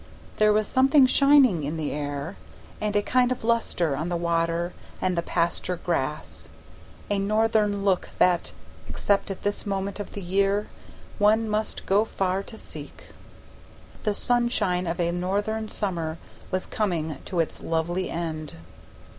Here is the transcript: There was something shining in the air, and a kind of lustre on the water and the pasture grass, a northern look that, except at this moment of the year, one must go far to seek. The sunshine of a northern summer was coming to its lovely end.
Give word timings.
There 0.37 0.51
was 0.51 0.67
something 0.67 1.05
shining 1.05 1.63
in 1.63 1.77
the 1.77 1.91
air, 1.91 2.35
and 2.81 2.95
a 2.95 3.03
kind 3.03 3.31
of 3.31 3.43
lustre 3.43 3.95
on 3.95 4.09
the 4.09 4.17
water 4.17 4.73
and 4.99 5.15
the 5.15 5.21
pasture 5.21 5.75
grass, 5.75 6.49
a 7.11 7.19
northern 7.19 7.85
look 7.85 8.09
that, 8.17 8.51
except 8.89 9.29
at 9.29 9.43
this 9.43 9.63
moment 9.63 9.99
of 9.99 10.13
the 10.13 10.21
year, 10.23 10.69
one 11.19 11.47
must 11.47 11.85
go 11.85 12.03
far 12.03 12.41
to 12.41 12.57
seek. 12.57 13.09
The 14.01 14.15
sunshine 14.15 14.87
of 14.87 14.99
a 14.99 15.11
northern 15.11 15.69
summer 15.69 16.17
was 16.49 16.65
coming 16.65 17.17
to 17.25 17.39
its 17.39 17.61
lovely 17.61 18.09
end. 18.09 18.55